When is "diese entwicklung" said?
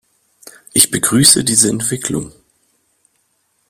1.43-2.31